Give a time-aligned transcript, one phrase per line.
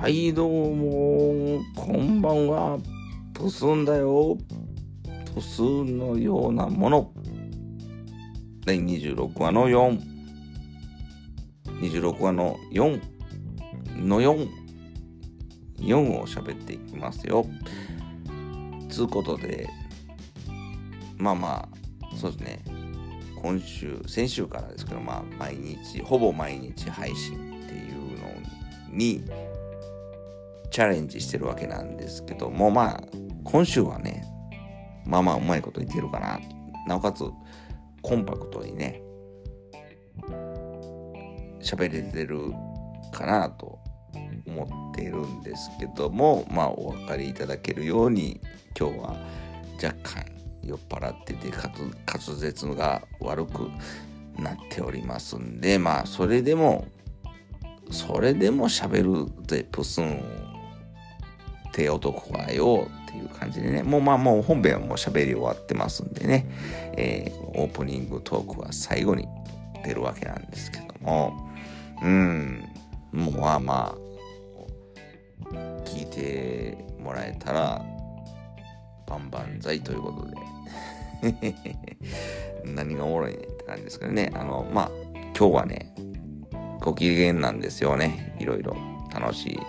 [0.00, 0.32] はい。
[0.32, 2.78] どうもこんばんは。
[3.34, 4.38] プスンだよ。
[5.34, 7.12] プスンのようなもの。
[8.64, 12.98] 第26話の426話の4
[13.98, 14.48] の44
[16.18, 17.44] を喋っていきますよ。
[18.88, 19.68] つうことで
[21.18, 21.68] まあま
[22.00, 22.64] あそうですね。
[23.36, 28.30] 今週先週からですけどまあ毎日ほぼ毎日配信っていうの
[28.96, 29.22] に
[30.70, 33.02] チャレンジしてるわけなんですけども、まあ、
[33.44, 34.24] 今週はね、
[35.04, 36.40] まあまあうまいこと言ってるかな。
[36.86, 37.24] なおかつ、
[38.02, 39.02] コンパクトにね、
[41.60, 42.52] 喋れてる
[43.12, 43.78] かなと
[44.46, 48.40] 思っているんですけども、まあお分かりいただけるように、
[48.78, 49.16] 今日は
[49.82, 50.24] 若干
[50.62, 53.68] 酔っ払ってて滑舌が悪く
[54.38, 56.86] なっておりますんで、まあそれでも、
[57.90, 60.49] それでも喋るでプスン
[61.70, 66.46] を手男はよっていう感じでね、もうまあもう本編はもう喋り終わってますんでね、
[66.96, 69.26] えー、オープニングトークは最後に
[69.84, 71.48] 出るわけなんですけども、
[72.02, 72.68] うん、
[73.12, 75.54] もうまあまあ、
[75.84, 77.84] 聞いてもらえたら、
[79.06, 80.36] 万々歳ということで。
[82.64, 84.90] 何がおもろいねって感じですけどね、あの、まあ、
[85.36, 85.94] 今日はね、
[86.80, 88.36] ご機嫌なんですよね。
[88.38, 88.76] いろいろ
[89.12, 89.60] 楽しい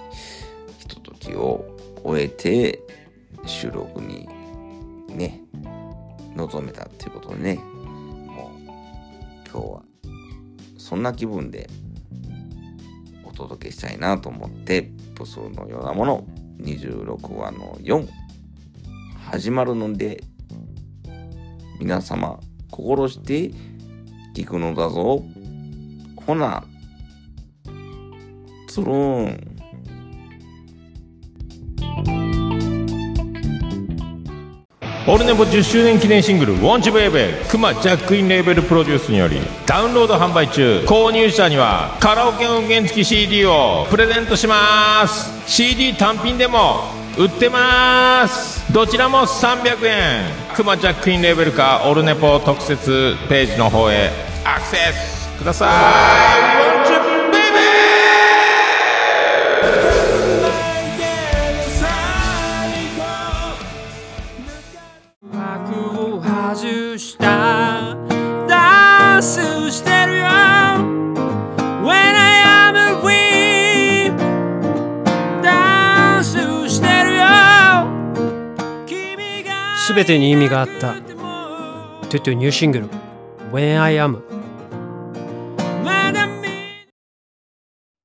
[0.80, 1.71] ひとときを
[2.04, 2.82] 終えて
[3.46, 4.28] 収録に
[5.10, 5.42] ね
[6.36, 9.82] 臨めたっていうことでねもう今日は
[10.78, 11.70] そんな気分で
[13.26, 16.26] お届けしたいなと思ってプスのようなもの
[16.60, 18.08] 26話の4
[19.30, 20.24] 始まるので
[21.80, 23.52] 皆様心して
[24.36, 25.24] 聞くのだぞ。
[26.26, 26.64] ほな
[28.68, 29.51] つるん。
[35.08, 46.84] オルネポ10周年記念シングル「ウォンチベイベー」クマジャックインレーベルプロデュースによりダウンロード販売中購入者にはカラオケ音源付き CD をプレゼントします CD 単品でも
[47.18, 50.24] 売ってますどちらも300円
[50.56, 54.12] クマジャックインレーベルかオルネポ特設ページの方へ
[54.46, 55.68] アクセスくださ
[56.48, 56.51] い
[80.02, 80.96] すべてに意味があった。
[82.10, 82.90] トゥトゥニューシングル。
[83.52, 84.24] When I Am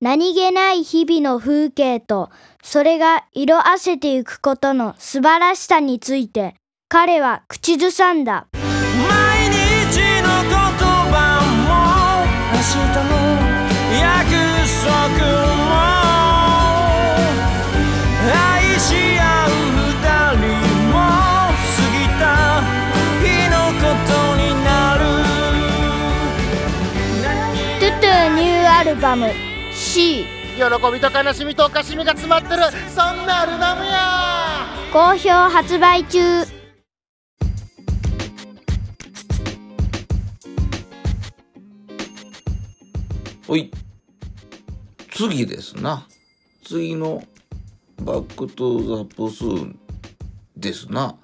[0.02, 2.28] 何気ない日々の風景と
[2.62, 6.54] それが色あせていくことの素晴らしさについて
[6.90, 8.46] 彼は口ずさんだ。
[28.86, 29.28] ルバム。
[29.72, 30.24] C
[30.56, 32.62] 喜びと悲しみとおかしみが詰まってる。
[32.88, 34.64] そんなアルバムや。
[34.92, 36.20] 好評発売中。
[43.48, 43.72] おい。
[45.10, 46.06] 次ですな。
[46.64, 47.24] 次の。
[48.02, 49.78] バックトゥザプスーン
[50.56, 51.16] ですな。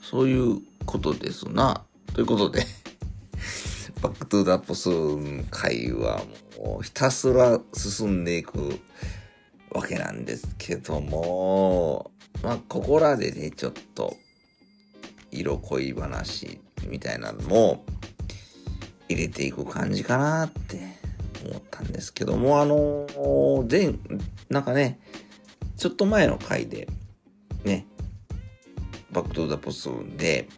[0.00, 1.82] そういうことですな。
[2.14, 2.64] ということで
[4.02, 4.90] バックトゥザポス
[5.48, 6.22] 会は
[6.58, 8.80] もうひたすら進んでいく
[9.70, 12.10] わけなんですけども、
[12.42, 14.16] まあ、ここらでね、ちょっと、
[15.30, 16.58] 色恋話
[16.88, 17.84] みたいなのも
[19.08, 20.80] 入れていく感じかなって
[21.46, 23.94] 思ったんですけども、あのー、前、
[24.50, 24.98] なんかね、
[25.76, 26.88] ちょっと前の回で、
[27.64, 27.86] ね、
[29.12, 30.48] バックトゥザポスで、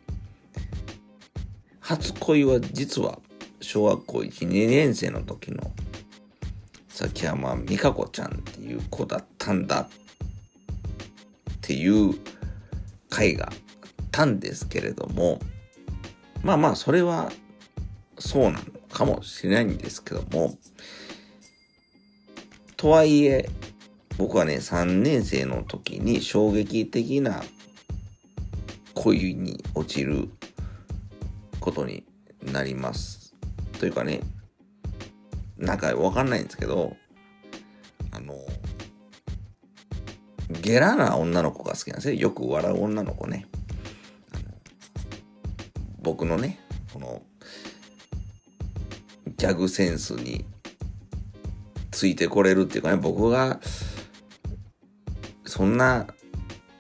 [1.81, 3.19] 初恋は実は
[3.65, 5.73] 小学校1、2年生の時の
[6.89, 9.89] 崎山美香子ちゃんっていう子だったんだっ
[11.61, 12.15] ていう
[13.09, 13.57] 回があっ
[14.13, 15.41] たんですけれども、
[16.43, 17.33] まあまあそれは
[18.19, 18.59] そうなの
[18.91, 20.57] かもしれないんですけども、
[22.77, 23.49] とはいえ、
[24.19, 27.43] 僕はね、3年生の時に衝撃的な
[28.95, 30.29] 恋に落ちる
[31.61, 32.05] ことに
[32.43, 33.24] なります。
[33.85, 34.23] というかね、
[35.59, 36.97] なんかわかんないんですけど、
[38.13, 38.35] あの、
[40.63, 42.15] ゲラな女の子が好きなんですよ。
[42.15, 43.47] よく笑う女の子ね。
[44.33, 44.45] あの
[46.01, 46.61] 僕のね、
[46.95, 47.21] この、
[49.37, 50.47] ギャグセンスに
[51.91, 53.61] ついてこれるっていうかね、僕が、
[55.45, 56.07] そんな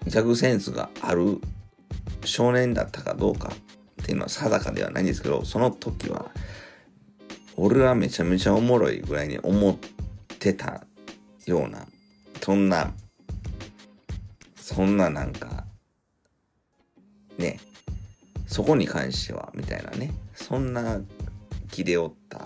[0.06, 1.38] ギャグセンスがある
[2.24, 3.52] 少年だったかどうか
[4.02, 6.30] っていうのは定かではないんですけど、その時は、
[7.56, 9.76] 俺はめちゃめちゃおもろいぐらいに思っ
[10.38, 10.84] てた
[11.46, 11.86] ような、
[12.40, 12.92] そんな、
[14.56, 15.64] そんななんか、
[17.38, 17.60] ね、
[18.46, 21.00] そこに関しては、みたいなね、そんな
[21.70, 22.44] 気でおった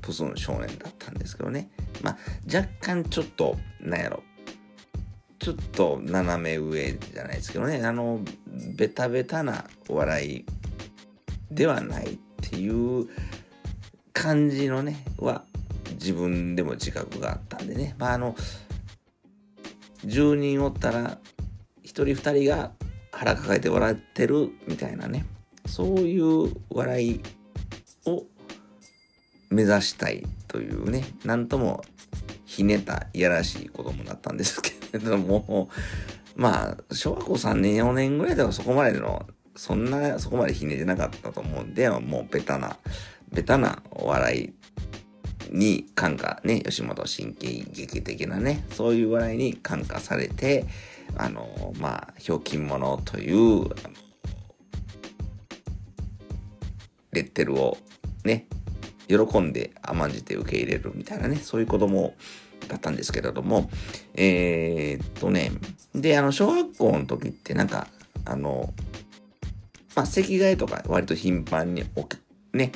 [0.00, 1.70] プスン少年だったんですけどね。
[2.02, 4.22] まあ、若干ちょっと、なんやろ、
[5.38, 8.20] ちょっと斜め上じゃないですけどね、あの、
[8.76, 10.44] ベタベタなお笑い
[11.50, 13.08] ではないっていう
[14.12, 15.44] 感じのね、は
[15.92, 18.34] 自分でも自覚があったんでね、まああの、
[20.06, 21.18] 10人おったら
[21.84, 22.72] 1人2人が
[23.12, 25.26] 腹抱えて笑ってるみたいなね、
[25.66, 27.20] そういう笑い
[28.06, 28.24] を
[29.50, 31.84] 目指したいというね、なんとも
[32.44, 35.68] ひねたいやらしい子供だったんですけれども、
[36.36, 42.76] まあ、小学校3年、4年ぐらいではそこまでの、そんな、そこまでひねてなかったと思うんで、もうベタな、
[43.32, 44.52] ベタなお笑い
[45.50, 50.66] に感化、ね、吉本新喜劇的なね、そういう笑いに感化されて、
[51.16, 53.68] あの、まあ、ひょうきん者という、
[57.12, 57.76] レッテルを
[58.24, 58.46] ね、
[59.08, 62.14] 喜んで甘んじて受け入れるみたいなね、そういう子供
[62.68, 63.68] だったんですけれども、
[64.14, 65.50] えー、っとね、
[65.94, 67.88] で、あの、小学校の時ってなんか、
[68.24, 68.72] あの、
[69.96, 71.84] まあ、席替えとか割と頻繁に
[72.52, 72.72] ね、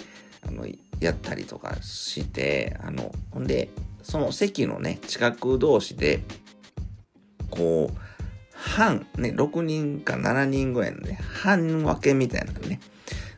[0.46, 0.67] あの、
[1.00, 3.70] やったりとかして、あの、ほんで、
[4.02, 6.23] その席のね、近く同士で、
[7.50, 7.99] こう、
[8.52, 12.81] 半、ね、6人か7人ぐらいのね、半分けみたいなね。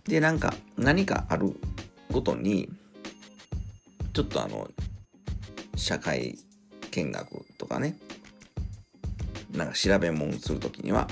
[0.04, 1.58] で、なんか、何かある
[2.10, 2.68] ごとに、
[4.12, 4.70] ちょっとあの、
[5.74, 6.38] 社会
[6.90, 7.96] 見学とかね、
[9.52, 11.08] なんか調べ物するときには、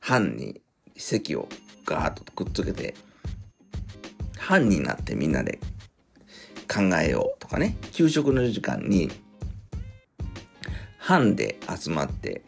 [0.00, 0.60] 班に
[0.96, 1.48] 席を
[1.84, 2.94] ガーッとくっつけて、
[4.42, 5.60] 班になってみんなで
[6.72, 9.10] 考えようとかね、給食の時間に、
[10.98, 12.42] 班で集まって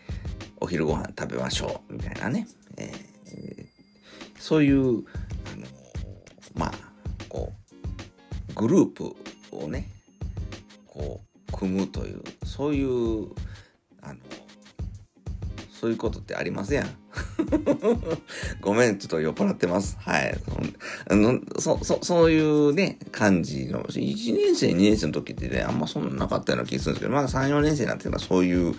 [0.60, 2.46] お昼ご飯食べましょうみたいなね、
[2.76, 3.14] えー
[4.44, 5.66] そういう、あの
[6.54, 6.72] まあ、
[7.30, 7.50] こ
[8.50, 9.16] う、グループ
[9.52, 9.88] をね、
[10.86, 13.30] こう、組むという、そういう、
[14.02, 14.18] あの、
[15.72, 16.88] そういうことってありませんやん。
[18.60, 19.96] ごめん、ちょっと酔っ払ってます。
[20.00, 20.34] はい。
[21.10, 28.74] あのそ、そ、そういうね、感じの、1年生、2年生の時ってね、あんまそんななかったような気がするんですけど、まあ3、4年生なっていうのはそういう、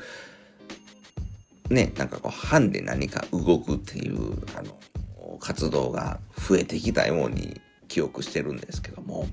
[1.70, 4.18] ね、なんかこう、班で何か動くっていう、
[4.58, 4.78] あの、
[5.40, 9.28] 活動が増えてきたように記憶してるんですけども、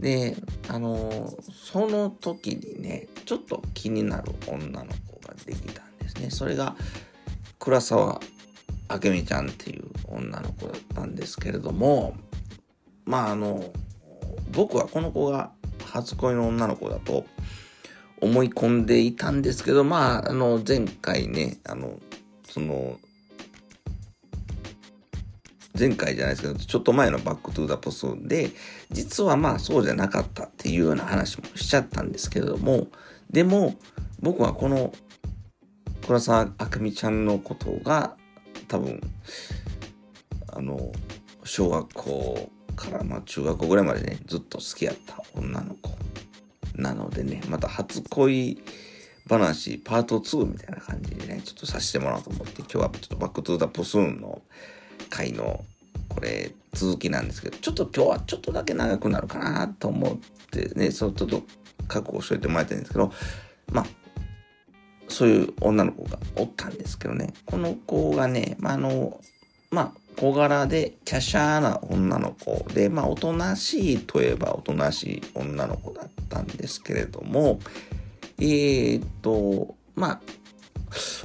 [0.00, 0.36] で、
[0.68, 6.30] あの、その時にね、ちょっと気になる女の子ができたんですね。
[6.30, 6.76] それが、
[7.58, 8.20] 倉沢
[8.90, 12.16] 明美ちゃんっていう女の子だったんですけれども、
[13.04, 13.64] まああの、
[14.52, 15.50] 僕はこの子が
[15.84, 17.24] 初恋の女の子だと
[18.20, 21.98] 思い込んでいたんですけど、まあ、あの、前回ね、あの、
[22.48, 22.98] その、
[25.78, 28.50] 前回じゃないですけど、ちょっと前のバックトゥーザプスーンで、
[28.90, 32.88] 実はまあそうじゃなかったっていうような話もしちゃったんですけれども、
[33.30, 33.76] でも
[34.20, 34.92] 僕はこの
[36.04, 38.16] 倉沢明美ちゃんのことが
[38.68, 39.00] 多分、
[40.52, 40.92] あの、
[41.44, 45.96] 小学校からまあ中学校ぐらいまでね、ずっと好きやった女の子。
[46.76, 48.62] なのでね、また初恋
[49.28, 54.42] 話パート2みたいな感じでね、ちょっとさせてもらおうと思って、今日はちょっとバックトゥーザプスーンの
[55.10, 55.64] 回の
[56.08, 60.16] これ続きなんですけど、ちょっと今日はちょっとだけ長くなるかなと思っ
[60.50, 61.42] てね、そうちょっと
[61.88, 63.12] 覚悟しといてもらいたいんですけど、
[63.72, 63.86] まあ、
[65.08, 69.20] そういう女の子がおったんですけどね、この子がね、まあ、あの、
[69.70, 77.60] まあ、小柄で華奢な女の子で、まあ、おとなしいといえばおとなしい女の子だったんですけれども、
[78.38, 80.20] えー、っと、まあ、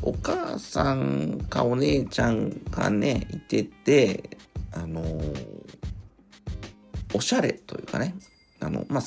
[0.02, 4.38] お母さんかお姉ちゃんがね、いてて、
[4.76, 5.04] あの
[7.14, 8.16] おしゃれというかね、
[8.60, 9.04] あの、まあ、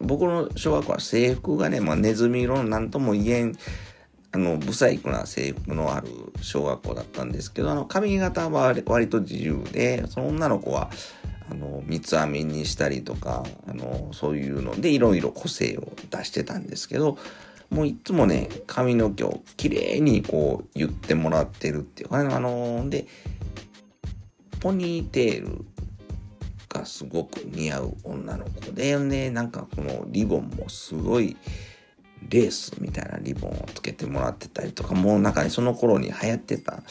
[0.00, 3.56] 僕の小学校は制服がね、まあ、ネズミ色のなんとも言えん、
[4.34, 6.08] あの、不細工な制服のある
[6.42, 10.90] 小学校だったんですけど、あの、髪型は割と自由で、その女の子は、
[11.48, 17.16] あの、三つ編みにしたりとか、あの、そういうので、いろいろ個性を出してたんですけど、
[17.70, 23.06] もういつもね、髪の毛を綺麗にこう言ってもらってるっていうかね、あの、で、
[24.58, 25.64] ポニーテール
[26.68, 31.36] がすごく似合う女の子で、ね、なんかこのリボンもすごい
[32.28, 36.82] レースみたいなリボンをつけてもらってたりとか、もうなんかね、その頃に流行ってた、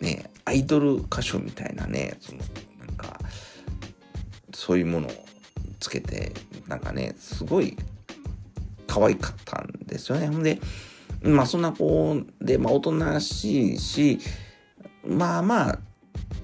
[0.00, 2.38] ね、アイドル歌手みたいなね、その、
[2.78, 3.18] なんか、
[4.54, 5.10] そういうものを
[5.78, 6.32] つけて、
[6.66, 7.76] なんかね、すごい
[8.86, 10.28] 可愛かったんですよね。
[10.28, 10.58] ほんで、
[11.22, 14.18] まあそんな子で、まあおとなしいし、
[15.04, 15.78] まあまあ、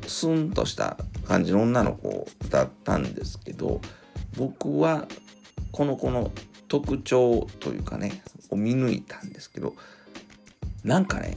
[0.06, 3.80] スンとした感じの女の子だったんですけど、
[4.36, 5.08] 僕は
[5.72, 6.30] この子の
[6.68, 9.74] 特徴というかね、を見抜いたんですけど、
[10.84, 11.36] なんかね、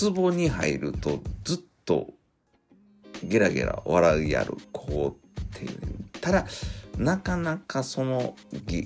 [0.00, 2.08] 壺に入るとずっと
[3.22, 5.80] ゲラゲラ笑いやる子っていう、
[6.20, 6.46] ただ、
[6.98, 8.34] なかなかその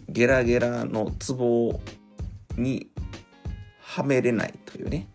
[0.09, 1.81] ゲラゲラのツボ
[2.57, 2.89] に
[3.81, 5.09] はめれないというね。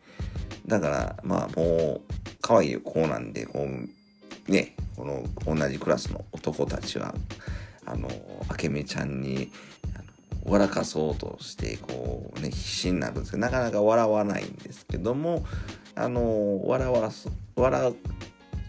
[0.68, 3.66] だからまあもう可愛い子なんでこ
[4.48, 5.24] うねこの
[5.56, 7.16] 同じクラスの男たちは
[7.86, 8.08] あの
[8.62, 9.52] 明美ちゃんに
[10.50, 15.46] 笑かそうとしてこうね必死になるんですけどなかなか笑わないんですけども
[15.96, 17.96] あの笑わす笑う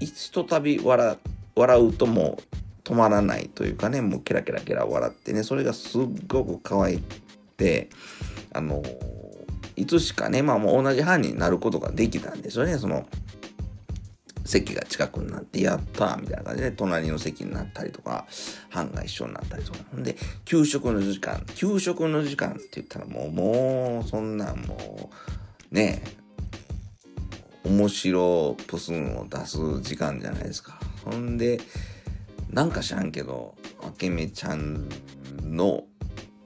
[0.00, 1.18] ひとたび笑
[1.54, 2.60] 笑うともう
[2.90, 7.16] 止まらないというかね、もうケラケラケラ笑ってね、それがすっごく可愛く
[7.56, 7.88] て、
[8.52, 8.82] あの、
[9.76, 13.06] いつしかね、まあもう同じ班になることができたんですよね、その、
[14.50, 18.26] 席が近くになって、やったみたいな感じで、隣の席になったりとか、
[18.68, 19.78] 班が一緒になったりとか。
[19.96, 25.10] んで、給食の時間、給食の時間って言ったらもう、もう、そんなんも
[25.70, 26.20] う、ねえ
[27.68, 30.80] 面白プスンを出す時間じゃないですか。
[31.04, 31.60] ほんで、
[32.50, 34.88] なんか知らんけど、あけめちゃん
[35.42, 35.84] の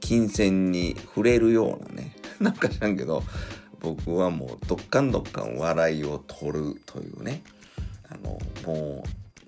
[0.01, 3.23] 金銭に触れるようなね、 なんか知らんけど、
[3.81, 7.43] 僕はもうどっかんどっかん笑いを取るというね、
[8.15, 9.05] あの、も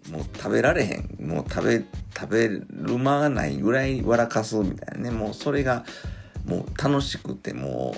[0.09, 1.85] う、もう食べられへん、もう食べ、
[2.19, 2.67] 食べる
[2.99, 5.85] 間がないぐらい笑かすみたいなね、もうそれが
[6.45, 7.97] もう楽しくて、も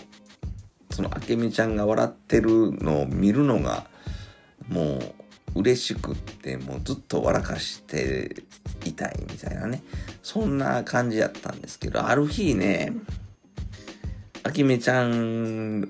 [0.91, 3.87] う、そのあけみちゃんが笑ってるのを見るのが、
[4.69, 4.99] も
[5.55, 8.45] う嬉しくってもうずっと笑かして
[8.85, 9.83] いたいみたいなね。
[10.23, 12.93] そんな感じやったんですけどある日ね
[14.43, 15.81] あきめちゃん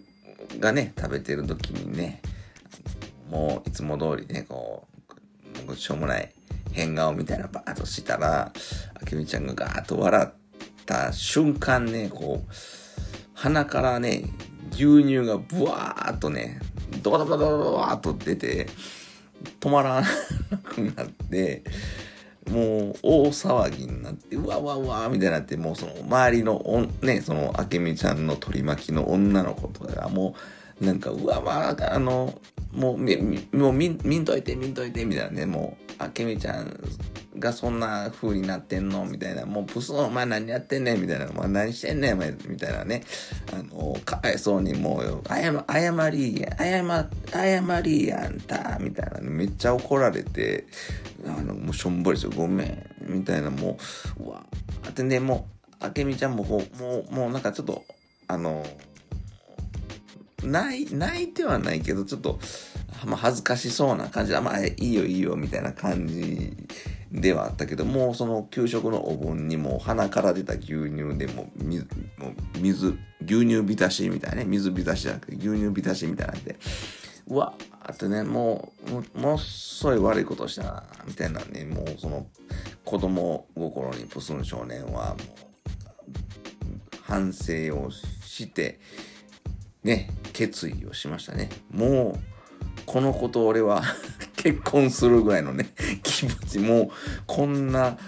[0.61, 2.23] がね食べてる時にね
[3.31, 4.87] もういつも通りねこ
[5.69, 6.33] うしょうもない
[6.73, 8.53] 変顔みたいなバーッとしたら
[8.95, 10.31] あきめちゃんがガーッと笑っ
[10.87, 12.53] た瞬間ねこう
[13.35, 14.25] 鼻からね
[14.73, 16.61] 牛乳がブワーっとね
[17.03, 18.69] ドバドバドバドバーっと出て
[19.61, 21.63] 止まらなくなって、
[22.51, 30.35] もう大騒ぎになって、うわうわうわみたいになって、もうその周りのおね、その明美ちゃんの取り巻きの女の子とかがも
[30.81, 32.39] う、なんか、うわわ、あの、
[32.73, 33.17] もう、み、
[33.53, 36.81] もう見、見んといて、見んといて、みたいなね、もう、明美ちゃん
[37.39, 43.03] がそんな風になってんのみたいな、もうプスお前何やってんねんみたいな、お前何してんねんみたいなね、
[43.53, 50.67] あの、かわいそうにもう、謝、謝りや、謝、謝りやんた、みたいな、めっちゃ怒られて、
[51.27, 53.79] あの、もうしょんぼりしてごめん、みたいな、も
[54.21, 54.45] う、うわ、
[54.89, 55.49] ってね、も
[55.83, 57.85] う、明美ちゃんも、もう、もうなんかちょっと、
[58.27, 58.65] あの、
[60.42, 62.38] 泣い、泣いてはないけど、ちょっと、
[63.04, 66.57] まあ、恥ずかしそうな感じで、まあ、いいよいいよ、みたいな感じ
[67.12, 71.87] ではあったけど、もうその給食のお盆にも鼻から出た牛乳でも水、
[72.18, 76.57] もう水、牛乳浸しみたいなね、水浸しじゃなくて牛乳浸しみたいなんで、
[77.26, 78.73] うわーってね、も
[79.16, 82.26] う、ものすごい悪いことしたな、みたいなね、もうその
[82.85, 85.16] 子供心にプスン少年はもう
[87.02, 88.80] 反省をして、
[89.83, 91.49] ね、決意をしましたね。
[91.73, 92.18] もう、
[92.87, 93.83] この子と俺は
[94.37, 96.90] 結婚するぐらいのね、気持ち、もう、
[97.26, 97.99] こんな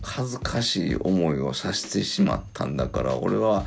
[0.00, 3.66] 恥ずかしい思いをさせてしまったんだから、俺は、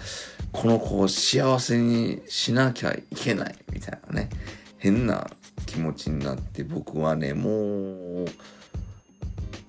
[0.51, 4.29] この子を幸せにしなきゃいけない、みたいなね、
[4.79, 5.29] 変な
[5.67, 8.25] 気持ちになって、僕はね、もう、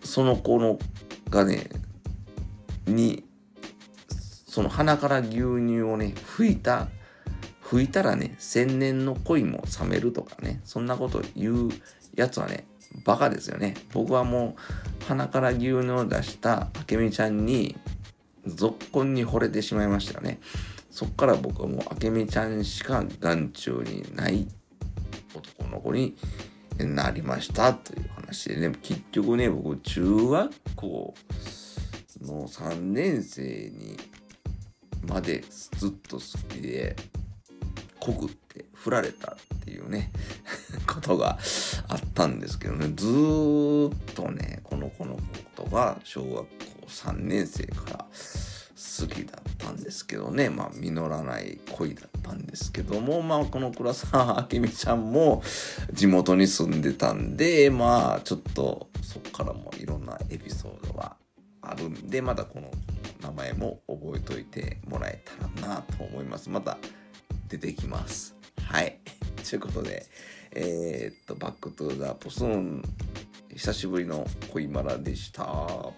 [0.03, 0.79] その子の
[1.29, 1.69] がね、
[2.87, 3.25] に、
[4.47, 6.89] その鼻から牛乳をね、拭いた
[7.69, 11.69] 拭いたらね、千年の恋も冷めるとかね、そんなこと言う
[12.15, 12.67] やつはね、
[13.05, 13.75] バカですよね。
[13.93, 14.57] 僕はも
[15.03, 17.77] う、鼻から牛乳を出した明美ちゃんに、
[18.47, 20.41] ぞっこんに惚れてしまいましたよね。
[20.91, 24.49] そっから僕はもう明美ちゃんしか眼中にない
[25.35, 26.17] 男の子に
[26.79, 31.15] なりましたという話でね、結局ね、僕中学校
[32.23, 33.99] の3年生に
[35.07, 36.97] までずっと好きで、
[38.01, 40.11] 告って振られたっていうね、
[40.87, 41.39] ことが
[41.89, 45.21] あったんですけどね、ずーっとね、この子のこ
[45.57, 46.47] とが小学校
[46.87, 48.07] 3年生から
[49.01, 55.43] 好きだったんですけどね、まあ実らない恋だったんですけども、まあこの倉沢明美ちゃんも
[55.93, 61.17] 地元に住んでたんで、まあちょっとそっからもいろんなエピソードが
[61.63, 62.71] あるんで、またこの
[63.23, 66.51] 名前も覚えといてもらえたらなと思います。
[66.51, 66.79] また
[67.49, 68.37] 出てきます。
[68.63, 69.01] はい。
[69.49, 70.07] ということで、
[70.53, 72.83] えーっと、バックトゥーザプスーン、
[73.55, 75.45] 久しぶりの恋バナでした。
[75.45, 75.95] は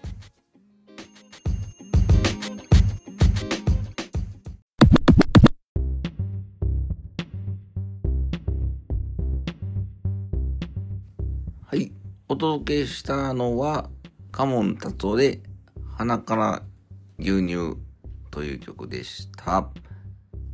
[11.73, 11.91] い。
[12.29, 13.89] お届けしたのは、
[14.31, 15.41] 嘉門達夫で、
[15.97, 16.63] 鼻から
[17.19, 17.77] 牛乳
[18.31, 19.69] という曲でした。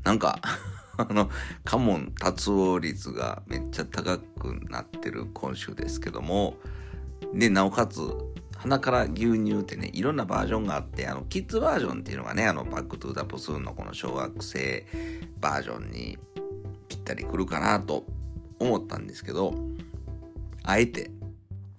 [0.03, 0.39] なんか、
[1.09, 1.29] あの、
[1.63, 6.57] 嘉門達夫率がめっちゃ高くなってる今週ですけども、
[7.33, 8.01] で、なおかつ、
[8.57, 14.85] 鼻から牛乳ってね、いろんなバージョンがあって、あの、キッズバージョンっていうのがね、あの、バックトゥーザプスーンのこの小学生
[15.39, 16.17] バージョンに
[16.87, 18.05] ぴったりくるかなと
[18.59, 19.53] 思ったんですけど、
[20.63, 21.11] あえて、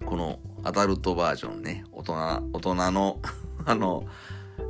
[0.05, 2.13] このアダルトバージョンね、大人、
[2.53, 3.19] 大人の、
[3.65, 4.07] あの、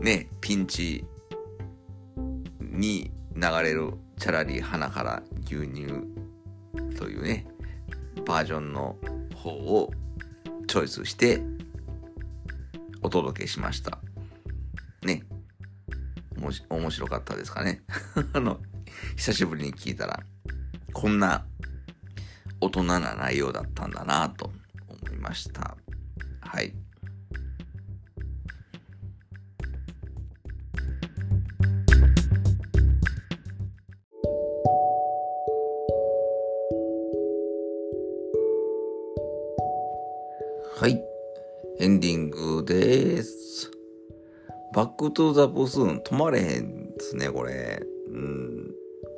[0.01, 1.05] ね、ピンチ
[2.59, 5.87] に流れるチャラリー花から牛乳
[6.97, 7.47] というね、
[8.25, 8.97] バージョンの
[9.33, 9.91] 方を
[10.67, 11.41] チョイスして
[13.01, 13.99] お届けしました。
[15.03, 15.23] ね。
[16.37, 17.81] もし面白かったですかね。
[18.33, 18.59] あの、
[19.15, 20.21] 久しぶりに聞いたら、
[20.91, 21.45] こんな
[22.59, 24.51] 大人な内容だったんだなと
[25.05, 25.77] 思いました。
[26.41, 26.73] はい。
[40.79, 41.03] はい。
[41.81, 43.69] エンディングです。
[44.73, 47.81] バックトゥザプスーン止まれへんですね、これ。
[48.07, 48.71] うん。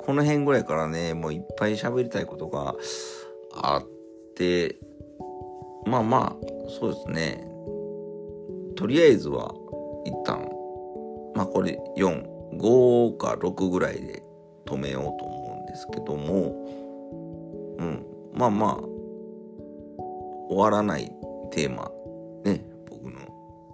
[0.04, 2.74] この辺ぐらいからね、もういっぱい喋りたいことが
[3.54, 3.86] あっ
[4.34, 4.74] て、
[5.86, 6.46] まあまあ、
[6.80, 7.46] そうですね。
[8.74, 9.54] とりあえずは、
[10.04, 10.50] 一旦、
[11.36, 12.24] まあこれ4、
[12.58, 14.20] 5か6ぐらいで
[14.66, 16.56] 止めようと思うんですけども、
[17.78, 18.04] うん。
[18.32, 18.92] まあまあ、
[20.48, 21.21] 終わらない
[21.52, 21.90] テーマ、
[22.44, 23.20] ね、僕の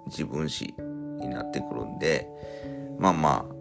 [0.06, 0.74] 自分史
[1.20, 2.28] になってくるんで、
[2.98, 3.54] まあまあ、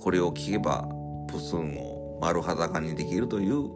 [0.00, 0.88] これを聞けば、
[1.28, 3.68] プスンを丸裸にできるという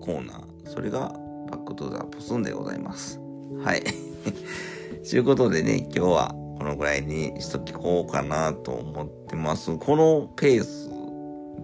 [0.00, 1.14] コーナー、それが
[1.50, 3.20] バックトゥザプスンでございます。
[3.62, 3.82] はい。
[5.08, 9.76] ということでね、今日はこのぐらいにしときこうかなと思ってます。
[9.78, 10.90] このペース、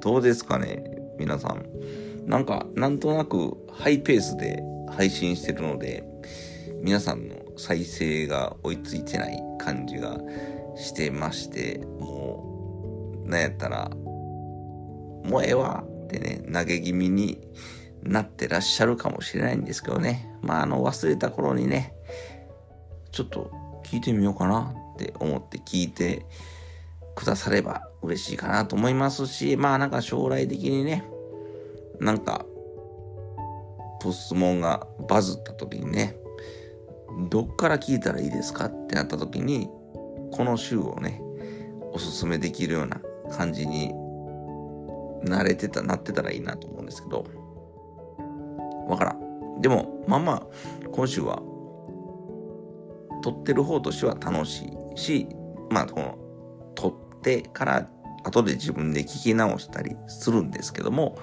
[0.00, 0.84] どうですかね
[1.18, 1.64] 皆さん。
[2.26, 6.04] なんか、なんとなくハイペースで配信してるので、
[6.82, 10.18] 皆さんの再生が追いついてない感じが
[10.76, 13.90] してまして、もう、なんやったら、
[15.24, 17.38] もうええわってね、投げ気味に
[18.02, 20.28] なってらっしゃるかもしれないんですけどね。
[20.42, 21.94] まあ、あの、忘れた頃にね、
[23.12, 23.50] ちょっと
[23.84, 26.26] 聞いてみようかなって思って聞いて
[27.14, 31.04] くだされば嬉しいかなと思いますし、まあなんか将来的にね、
[32.00, 32.44] なんか、
[34.04, 36.14] ポスモンがバズった時にね、
[37.30, 39.70] どっから聞いたらいいですかってなった時に、
[40.30, 41.22] この週をね、
[41.94, 43.00] おすすめできるような
[43.32, 43.94] 感じに
[45.22, 47.24] なれてた、なってたらいいなと思うんですけど、
[48.88, 49.62] わからん。
[49.62, 50.42] でも、まあまあ、
[50.92, 51.42] 今週は、
[53.22, 55.28] 撮ってる方としては楽しいし、
[55.70, 56.18] まあ、この、
[56.74, 57.88] 撮ってから、
[58.22, 61.16] 後で自分で聞き直したりするんですけども、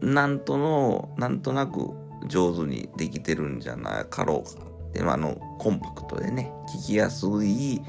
[0.00, 1.90] なんとの、なんとなく
[2.26, 4.64] 上手にできてるんじゃなかろうか。
[4.92, 7.80] で、まあ、あの、コンパクトでね、聞きやすい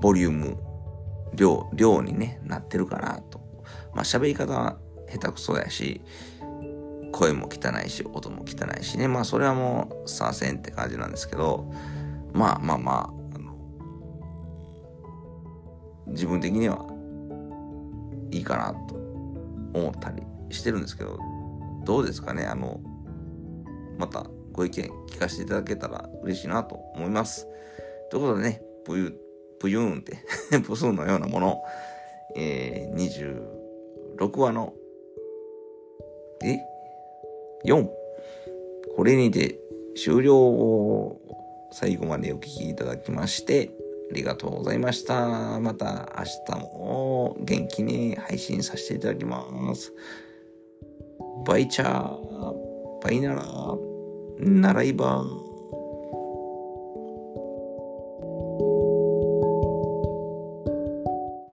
[0.00, 0.56] ボリューム、
[1.34, 3.40] 量、量にね、なってるかなと。
[3.94, 4.78] まあ、喋り方は
[5.10, 6.00] 下手くそやし、
[7.12, 9.08] 声も汚いし、音も汚いしね。
[9.08, 11.70] まあ、それはもう、させんって感じなんですけど、
[12.32, 13.56] まあまあまあ、あの、
[16.08, 16.84] 自分的には、
[18.30, 18.94] いいかなと
[19.74, 21.18] 思ったりしてるんですけど、
[21.84, 22.44] どうですかね？
[22.44, 22.80] あの、
[23.98, 27.46] またご意見聞かせていただけたら嬉しいなと思います。
[28.10, 29.20] ということでね、ぷゆ、
[29.58, 30.18] ぷゆーんって、
[30.66, 31.62] プスーンのようなもの、
[32.36, 33.38] えー、
[34.16, 34.74] 26話の、
[36.44, 36.58] え
[37.64, 37.88] ?4。
[38.96, 39.60] これにて
[39.96, 41.20] 終了を。
[41.70, 43.70] 最後までお聞きいただきまして、
[44.10, 45.60] ありがとうございました。
[45.60, 49.92] また明日も元気に配信させていただきます。
[51.46, 51.82] バイチ